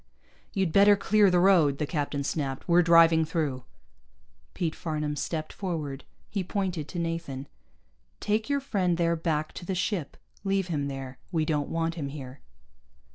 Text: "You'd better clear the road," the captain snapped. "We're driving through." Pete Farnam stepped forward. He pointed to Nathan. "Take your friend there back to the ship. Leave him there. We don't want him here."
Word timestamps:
"You'd 0.53 0.71
better 0.71 0.95
clear 0.95 1.29
the 1.29 1.37
road," 1.39 1.77
the 1.77 1.85
captain 1.85 2.23
snapped. 2.23 2.67
"We're 2.67 2.81
driving 2.81 3.23
through." 3.23 3.65
Pete 4.55 4.73
Farnam 4.73 5.15
stepped 5.15 5.53
forward. 5.53 6.05
He 6.27 6.43
pointed 6.43 6.87
to 6.87 6.97
Nathan. 6.97 7.47
"Take 8.19 8.49
your 8.49 8.61
friend 8.61 8.97
there 8.97 9.15
back 9.15 9.53
to 9.53 9.63
the 9.63 9.75
ship. 9.75 10.17
Leave 10.43 10.69
him 10.69 10.87
there. 10.87 11.19
We 11.31 11.45
don't 11.45 11.69
want 11.69 11.93
him 11.93 12.07
here." 12.09 12.41